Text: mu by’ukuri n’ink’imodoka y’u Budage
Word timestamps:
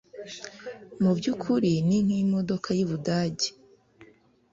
mu 1.01 1.11
by’ukuri 1.17 1.71
n’ink’imodoka 1.87 2.69
y’u 2.77 2.87
Budage 2.91 3.49